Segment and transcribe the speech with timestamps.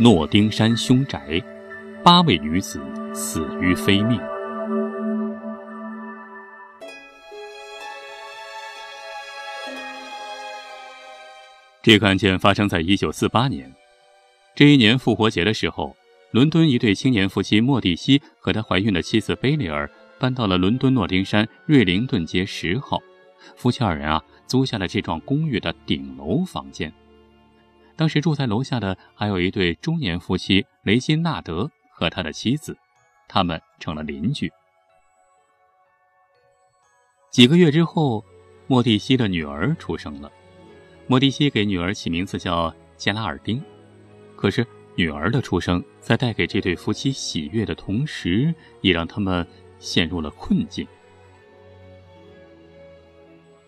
[0.00, 1.40] 诺丁山凶宅，
[2.02, 2.80] 八位女子
[3.14, 4.20] 死于非命。
[11.80, 13.72] 这个案件发生在一九四八年，
[14.56, 15.94] 这一年复活节的时候，
[16.32, 19.88] 伦敦一对青年夫妻莫蒂西和他怀孕的妻子贝利尔
[20.18, 22.98] 搬到了伦敦诺丁山瑞灵顿街十号。
[23.54, 26.92] 夫妻二人啊，租下了这幢公寓的顶楼房间。
[27.96, 32.76] 当时住在楼下的还有一对中年夫妻雷金纳德和他的妻子，
[33.28, 34.52] 他们成了邻居。
[37.30, 38.24] 几个月之后，
[38.66, 40.30] 莫蒂西的女儿出生了。
[41.06, 43.62] 莫蒂西给女儿起名字叫杰拉尔丁。
[44.36, 44.66] 可是，
[44.96, 49.46] 女儿的出生在带给这对夫妻喜悦的同时，也让他们
[49.78, 50.86] 陷入了困境。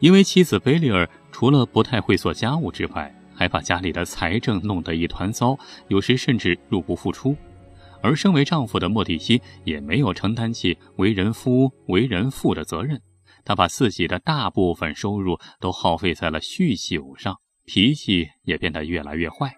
[0.00, 7.36] 因为妻子贝利尔除了不太会做家务之外，还把家里的财政弄得一团糟，有时甚至入不敷出。
[8.02, 13.00] 而身为丈夫的莫蒂西也没有承担起为人夫、为人父的责任，
[13.44, 19.54] 他把自己的大部分收入都耗费在了酗酒上，脾气也变得越来越坏。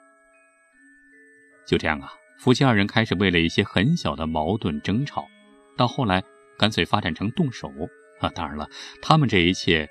[1.67, 5.27] 就这样啊，夫妻二人开始为了一些很小的矛盾争吵，
[5.77, 6.23] 到后来
[6.59, 7.69] 干脆发展成动手
[8.21, 8.29] 啊！
[8.31, 8.69] 当然了，
[9.03, 9.89] 他们这一切。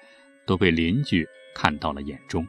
[0.48, 2.48] 都被邻居看到了眼中。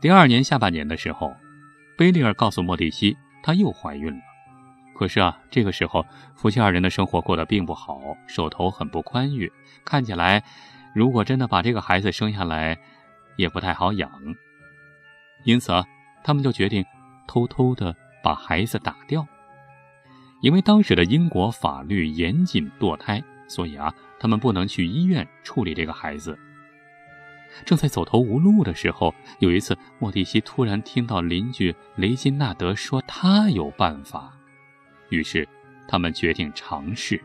[0.00, 1.34] 第二年下半年的时候，
[1.98, 4.20] 贝利尔告诉莫蒂西，她又怀孕了。
[4.96, 9.52] 可是啊，这个时候夫妻二人的生活过得并不好，手头很不宽裕，
[9.84, 10.42] 看起来
[10.94, 12.78] 如果真的把这个孩子生下来，
[13.36, 14.10] 也不太好养。
[15.44, 15.84] 因此啊，
[16.24, 16.82] 他们就决定
[17.26, 19.26] 偷偷的把孩子打掉，
[20.40, 23.22] 因为当时的英国法律严禁堕胎。
[23.48, 26.38] 所以啊，他们不能去医院处理这个孩子。
[27.64, 34.32] 正在走投无路的时候，有一次，莫蒂西突然听到邻居雷金纳德说他有办法，
[35.08, 35.48] 于是
[35.86, 37.20] 他们决定尝试。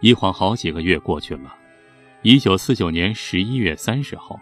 [0.00, 1.54] 一晃好几个月过去了，
[2.22, 4.40] 一九四九年十一月三十号，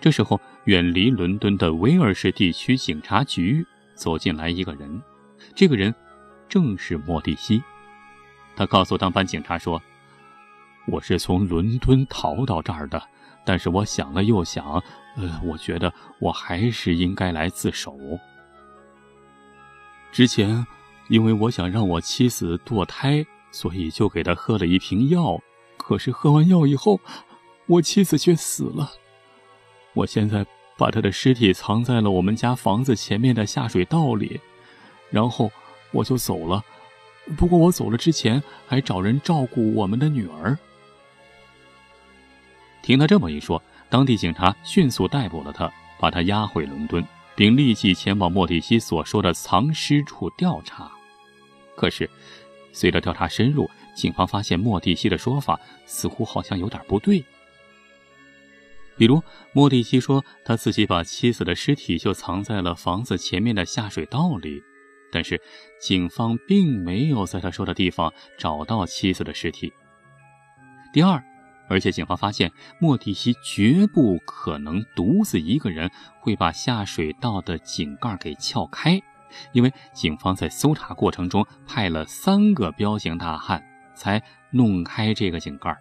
[0.00, 5.02] 这时候远离伦敦的威尔士地区警察局走进来一个人，
[5.54, 5.94] 这个人。
[6.48, 7.62] 正是莫蒂西，
[8.56, 9.80] 他告诉当班警察说
[10.86, 13.02] ：“我是从伦敦逃到这儿的，
[13.44, 14.82] 但是我想了又想，
[15.16, 17.96] 呃，我觉得我还是应该来自首。
[20.10, 20.66] 之前，
[21.08, 25.40] 因为我想让我妻子堕胎，所以就给她喝了一瓶药。
[25.76, 27.00] 可是喝完药以后，
[27.66, 28.90] 我妻子却死了。
[29.94, 30.44] 我现在
[30.76, 34.40] 把她的尸体藏在了我们家房子前面的下水道里，
[35.10, 35.50] 然后。”
[35.92, 36.62] 我就走了，
[37.36, 40.56] 不过我走了之前还找人照顾我们的女儿。
[42.82, 47.04] 听他这么一说，当地警察迅速逮捕了他，把他押回伦敦，
[47.34, 50.90] 并立即前往莫蒂西所说的藏尸处调查。
[51.76, 52.08] 可是，
[52.72, 57.24] 随着调查深入，警方发现莫蒂西的说法似乎好像有点不对。
[58.96, 64.62] 比如，莫蒂西说他自己把妻子的尸体就藏在了房子前面的下水道里。
[65.12, 65.40] 但是，
[65.80, 69.72] 警方并没有在他说的地方找到妻子的尸体。
[70.92, 71.22] 第二，
[71.70, 72.50] 而且警方发现
[72.80, 75.88] 莫蒂西绝不可能独自一个人
[76.18, 79.00] 会把下水道的井盖给撬开，
[79.52, 83.64] 因为警方在搜查过程中派了三个彪形大汉
[83.94, 84.20] 才
[84.50, 85.74] 弄开这个井盖。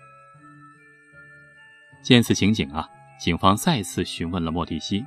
[2.04, 2.88] 见此情景啊，
[3.20, 5.04] 警方再次询问了莫蒂西，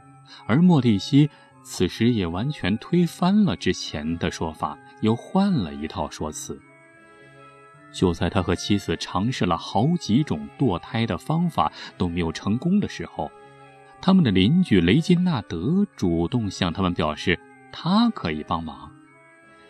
[0.46, 1.30] 而莫蒂西。
[1.64, 6.60] 此时也完全推翻了之前的说法，又换了一套说辞。
[7.92, 13.30] 就在他和妻子尝试了好几种堕胎的方法都没有成功的时候，
[14.00, 17.38] 他们的邻居雷金纳德主动向他们表示
[17.70, 18.90] 他可以帮忙。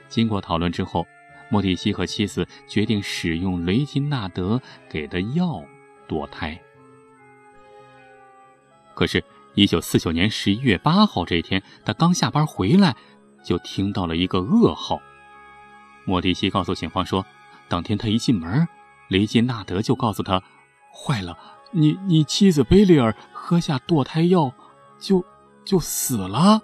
[0.08, 1.06] 经过讨论之后，
[1.50, 5.62] 莫蒂西和妻子决定使用雷金纳德给的药
[6.08, 6.58] 堕胎。
[8.94, 9.22] 可是。
[9.54, 12.96] 一九四九年十一月八号这一天，他刚下班回来，
[13.44, 14.98] 就听到了一个噩耗。
[16.06, 17.22] 莫蒂西告诉警方说，
[17.68, 18.66] 当天他一进门，
[19.08, 20.42] 雷金纳德就告诉他
[20.92, 21.36] ：“坏了，
[21.70, 24.52] 你你妻子贝利尔喝下堕胎药，
[24.98, 25.24] 就
[25.64, 26.60] 就死了。”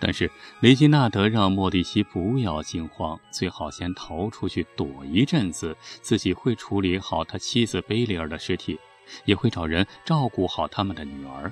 [0.00, 0.30] 但是
[0.60, 8.78] 雷金纳德让莫蒂西不要惊慌，最好先逃出去躲一阵子，自己会处理好他妻子贝利尔的尸体。
[9.24, 11.50] 也会找人照顾好他们的女儿。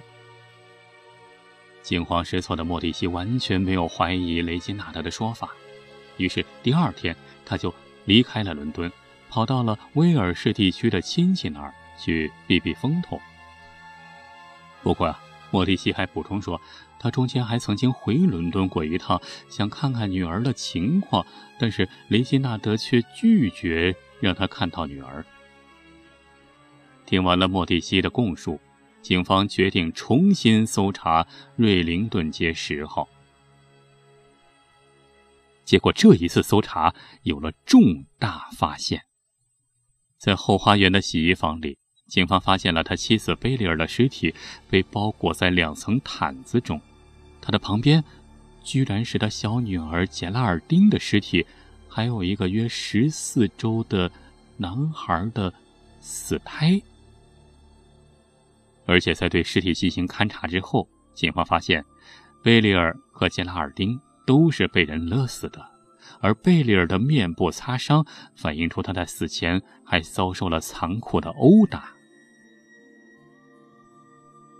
[1.81, 5.55] 惊慌失措的莫蒂西完全没有怀疑雷金纳德的说法，
[6.16, 7.14] 于是第二天
[7.44, 7.72] 他就
[8.04, 8.90] 离开了伦敦，
[9.28, 13.20] 跑到了威尔士地区的亲戚那儿去避避风头。
[14.82, 15.20] 不过啊，
[15.50, 16.60] 莫蒂西还补充说，
[16.98, 21.26] 他中间还曾经回伦敦过一趟，想看看女儿的情况，
[21.58, 25.24] 但是雷吉纳德却拒绝让他看到女儿。
[27.04, 28.60] 听完了莫蒂西的供述，
[29.02, 31.26] 警方决定重新搜查
[31.56, 33.08] 瑞灵顿街十号。
[35.66, 39.02] 结果这一次搜查有了重大发现，
[40.16, 41.76] 在后花园的洗衣房里。
[42.06, 44.32] 警方发现了他妻子贝利尔的尸体，
[44.70, 46.80] 被包裹在两层毯子中。
[47.40, 48.02] 他的旁边，
[48.62, 51.44] 居然是他小女儿杰拉尔丁的尸体，
[51.88, 54.08] 还有一个约十四周的
[54.56, 55.52] 男孩的
[55.98, 56.80] 死胎。
[58.84, 61.84] 而且在对尸体进行勘查之后，警方发现，
[62.40, 65.64] 贝利尔和杰拉尔丁都是被人勒死的。
[66.20, 71.93] 而贝利尔的面部擦伤，反映出他在死前还遭受了残酷的殴打。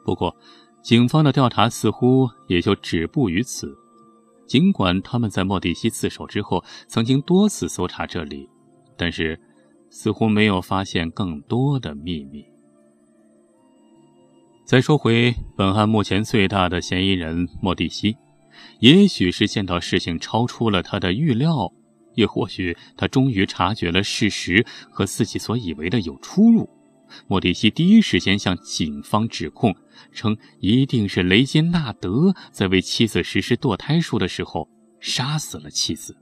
[0.05, 0.37] 不过，
[0.83, 3.77] 警方的调查似乎也就止步于此。
[4.47, 8.49] 尽管他们在莫蒂西自首之后曾经多次搜查这里，
[8.97, 9.41] 但是
[9.91, 12.45] 似乎没有发现更多的秘密。
[14.65, 18.17] 再说回本案目前最大的嫌疑人莫蒂西，
[18.81, 21.73] 也许是见到事情超出了他的预料，
[22.15, 26.69] 也或许他终于察觉了事实和自己所以为的有出入。
[27.29, 29.75] 莫蒂西第一时间向警方指控。
[30.13, 34.69] 称一定是雷金纳德在为妻子实施堕胎术的时候
[35.01, 36.17] 杀死了妻子。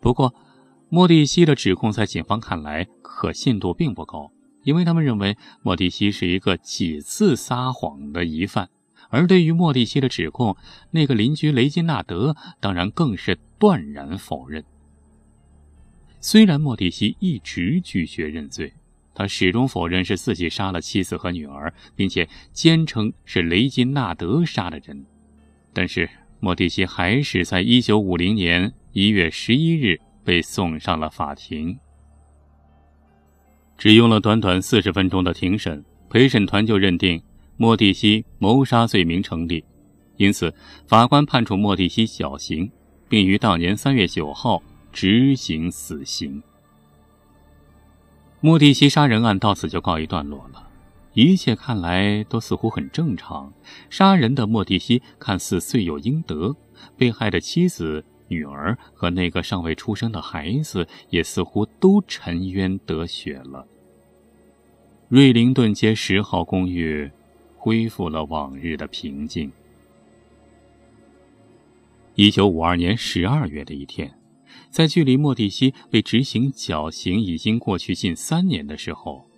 [0.00, 0.34] 不过，
[0.88, 4.32] 莫蒂西的指控在警方看来可信度并不高，
[4.62, 8.70] 因为他们认为莫蒂西是一个几次撒谎的疑犯。
[9.10, 10.56] 而对于莫蒂西的指控，
[10.90, 14.64] 那个邻居雷金纳德当然更是断然否认。
[16.20, 18.72] 虽然莫蒂西一直拒绝认罪。
[19.18, 25.06] 他始终否认是自己杀了妻子和女儿，并且坚称是雷金纳德杀了人。
[25.72, 26.06] 但是
[26.38, 31.78] 莫蒂西还是在一九五零年一月十一日被送上了法庭。
[33.78, 37.22] 只用了短短四十分钟的庭审，陪审团就认定
[37.58, 39.64] 莫蒂西谋杀罪名成立，
[40.16, 40.52] 因此
[40.86, 42.70] 法官判处莫蒂西绞刑，
[43.08, 44.62] 并于当年三月九号
[44.92, 46.42] 执行死刑。
[48.40, 50.68] 莫蒂西杀人案到此就告一段落了，
[51.14, 53.52] 一切看来都似乎很正常。
[53.88, 56.54] 杀人的莫蒂西看似罪有应得，
[56.96, 63.66] 被害的妻子、女儿和那个尚未出生的孩子也似乎都沉冤得雪了。
[65.08, 67.10] 瑞灵顿街十号公寓
[67.66, 69.50] 恢复了往日的平静。
[72.14, 74.16] 一九五二年十二月的一天。
[74.70, 79.28] 在距离莫蒂西被执行绞刑已经过去近三年的时候，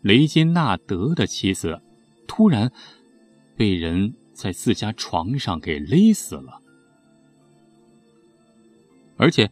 [0.00, 1.82] 雷金纳德的妻子
[2.26, 2.72] 突然
[3.54, 6.62] 被人在自家床上给勒死了。
[9.18, 9.50] 而且，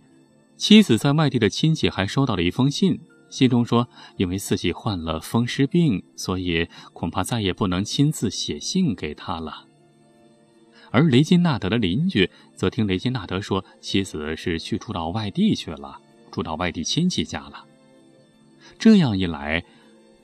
[0.57, 2.99] 妻子在外地的亲戚还收到了一封信，
[3.33, 3.89] 信中说，
[4.19, 9.65] 因为自己患了风湿病，所以恐怕再也不能亲自写信给他了。
[10.91, 15.99] 而雷金纳德的邻居则听雷金纳德说，妻子是去住到外地去了，
[16.31, 17.65] 住到外地亲戚家了。
[18.79, 19.65] 这样一来，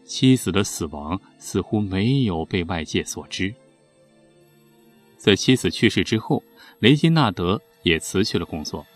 [0.05, 3.55] 妻子的死亡似乎没有被外界所知。
[5.17, 6.43] 在妻子去世之后，
[6.81, 8.87] 雷金纳德也辞去了工作，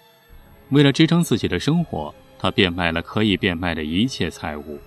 [0.69, 4.80] 为了支撑自己的生活，他变卖了可以变卖的一切财物。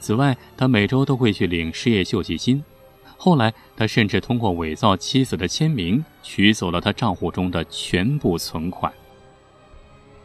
[0.00, 2.64] 此外，他每周都会去领失业救济金。
[3.18, 8.90] 后来，他甚至通过伪造妻子的签名，取走了他账户中的全部存款。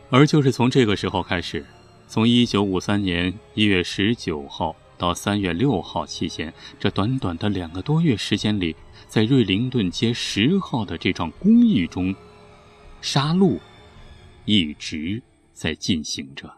[0.10, 1.66] 而就是从这个时候开始，
[2.08, 8.74] 从1953年1月19号到3月6号期间，这短短的两个多月时间里，
[9.10, 12.16] 在瑞灵顿街十号的这幢公寓中，
[13.02, 13.60] 杀戮
[14.46, 15.22] 一直
[15.54, 16.50] 在进行着。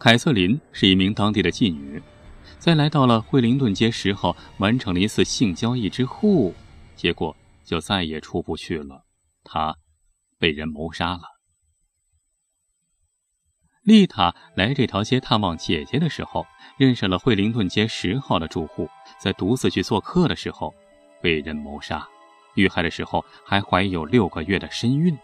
[0.00, 2.02] 凯瑟琳是一名当地的妓女。
[2.58, 6.54] 在来到了惠灵顿街十号，完成了一次性交易之后，
[6.96, 9.04] 结果就再也出不去了。
[9.44, 9.76] 她
[10.38, 11.20] 被人谋杀了。
[13.82, 16.46] 丽塔来这条街探望姐姐的时候，
[16.78, 18.88] 认识了惠灵顿街十号的住户，
[19.18, 20.74] 在独自去做客的时候
[21.20, 22.08] 被人谋杀，
[22.54, 25.14] 遇害的时候还怀有六个月的身孕。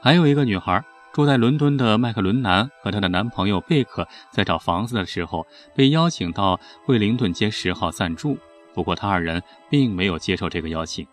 [0.00, 0.82] 还有一个女孩。
[1.12, 8.38] 住在伦敦的麦克伦南和她的男朋友贝克在找房子的时候，被邀请到惠灵顿街十号暂住。
[8.74, 11.06] 不过，他二人并没有接受这个邀请。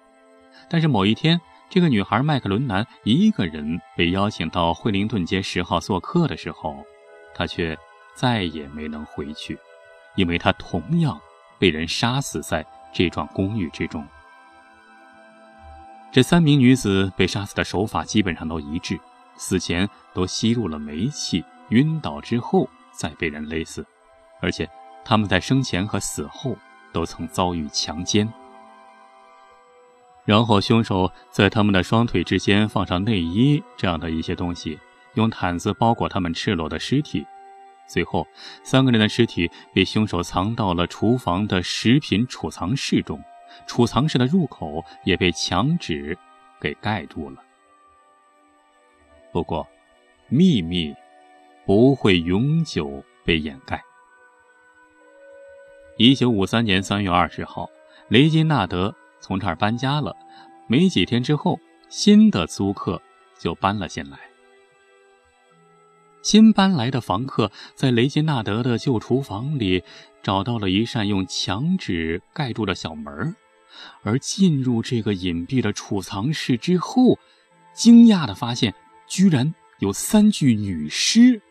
[0.69, 1.39] 但是某一天，
[1.69, 6.85] 这个女孩麦克伦南一个人被邀请到惠灵顿街十号做客的时候，
[7.33, 7.77] 她却
[8.15, 9.59] 再也没能回去。
[10.15, 11.17] 因为他同样
[11.57, 14.05] 被人杀死在这幢公寓之中。
[16.11, 18.99] 这三名女子被杀死的手法基本上都一致，
[19.39, 23.83] 死前都吸入了煤气，晕倒之后再被人勒死，
[24.41, 24.69] 而且
[25.05, 26.55] 他们在生前和死后
[26.91, 28.31] 都曾遭遇强奸。
[30.25, 34.77] 然后凶手在他们的双腿之间放上内衣这样的一些东西，
[35.13, 37.25] 用毯子包裹他们赤裸的尸体。
[37.87, 38.27] 最后，
[38.63, 43.19] 三个人的尸体被凶手藏到了厨房的食品储藏室中。
[43.65, 46.15] 储藏室的入口也被墙纸
[46.61, 47.41] 给盖住了。
[49.31, 49.67] 不过，
[50.27, 50.95] 秘密
[51.65, 53.83] 不会永久被掩盖。
[55.97, 57.69] 一九五三年三月二十号，
[58.07, 60.15] 雷金纳德从这儿搬家了。
[60.67, 61.59] 没几天之后，
[61.89, 63.01] 新的租客
[63.37, 64.19] 就搬了进来。
[66.21, 69.83] 新搬来的房客在雷金纳德的旧厨房里
[70.21, 73.35] 找到了一扇用墙纸盖住的小门。
[74.01, 77.19] 而进入这个隐蔽的储藏室之后，
[77.73, 78.73] 惊讶的发现
[79.09, 81.41] 居然有三具女尸，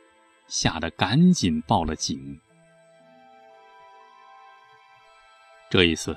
[0.47, 2.41] 吓得赶紧报了警。
[5.69, 6.17] 这一次，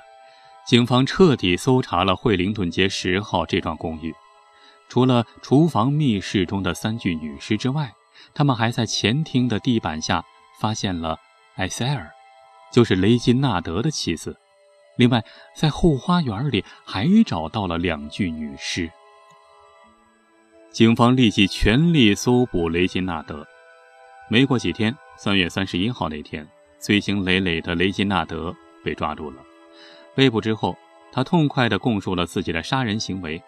[0.64, 4.14] 警方彻底搜查了惠灵顿街十号这幢公寓，
[4.88, 7.92] 除了厨房、密室中的三具女尸之外，
[8.32, 10.24] 他们还在前厅的地板下
[10.60, 11.18] 发现了
[11.56, 12.08] 艾塞尔，
[12.72, 14.38] 就是雷金纳德的妻子。
[14.96, 15.24] 另外，
[15.56, 18.88] 在后花园里还找到了两具女尸。
[20.72, 23.46] 警方立即全力搜捕雷金纳德。
[24.28, 26.48] 没过几天，三月三十一号那天，
[26.78, 29.36] 罪行累累的雷金纳德被抓住了。
[30.14, 30.74] 被捕之后，
[31.12, 33.42] 他痛快地供述了自己的杀人行为。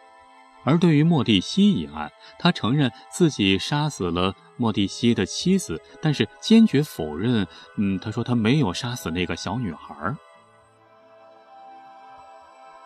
[0.64, 7.46] 而对于莫蒂西一案，他承认自己杀死了莫蒂西的妻子，但是坚决否认。
[7.78, 10.14] 嗯，他说他没有杀死那个小女孩。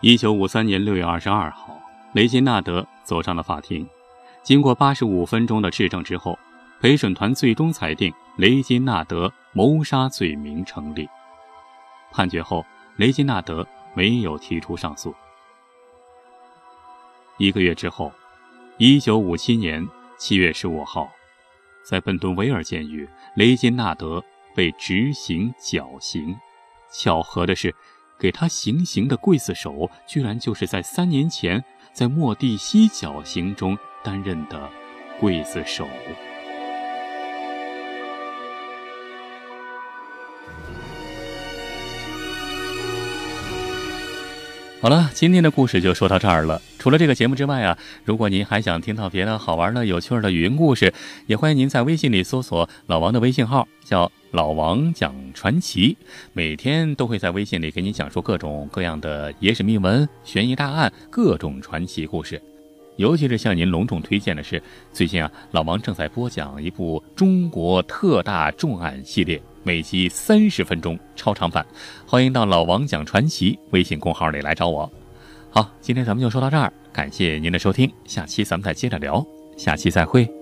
[0.01, 1.77] 一九五三年六月二十二号，
[2.13, 3.89] 雷金纳德走上了法庭。
[4.49, 6.39] 经过八十五分钟的质证之后，
[6.81, 11.07] 陪审团最终裁定雷金纳德谋杀罪名成立。
[12.11, 12.65] 判决后，
[12.97, 15.15] 雷金纳德没有提出上诉。
[17.37, 18.11] 一个月之后，
[18.79, 19.87] 一九五七年
[20.17, 21.11] 七月十五号，
[21.85, 24.25] 在本顿维尔监狱，雷金纳德
[24.55, 26.35] 被执行绞刑。
[26.91, 27.75] 巧合的是。
[28.21, 33.79] 给他行刑的刽子手，居然就是在三年前在莫蒂西绞刑中
[34.09, 34.59] 担任的
[35.21, 35.87] 刽子手。
[44.81, 46.63] 好了，今天的故事就说到这儿了。
[46.79, 50.91] 除了这个节目之外啊，如果您还想听到别的好玩的、有趣的语音故事，
[51.27, 55.99] 也欢迎您在微信里搜索老王的微信号，叫老王讲传奇，
[56.33, 62.41] 每天都会在微信里给你讲述各种各样的野史秘闻、悬疑大案、各种传奇故事。
[62.99, 64.61] 尤其是向您隆重推荐的是，
[64.93, 69.41] 最近啊，老王正在播讲一部中国特大重案系列。
[69.63, 71.65] 每集三十分钟超长版，
[72.05, 74.91] 欢迎到老王讲传奇微信公号里来找我。
[75.49, 79.25] 好，今天咱们就说到这儿，感谢您的收听，下期咱们再接着聊，
[79.57, 80.38] 下期再会。